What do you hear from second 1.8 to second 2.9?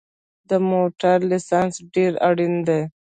ډېر اړین دی